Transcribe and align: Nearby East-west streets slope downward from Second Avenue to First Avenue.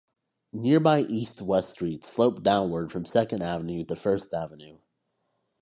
Nearby 0.53 1.01
East-west 1.01 1.69
streets 1.73 2.09
slope 2.11 2.41
downward 2.41 2.91
from 2.91 3.05
Second 3.05 3.43
Avenue 3.43 3.83
to 3.85 3.95
First 3.95 4.33
Avenue. 4.33 4.79